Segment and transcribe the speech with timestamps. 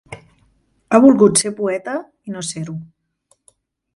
[0.89, 1.95] Ha volgut ser poeta
[2.31, 2.75] i no ser-ho.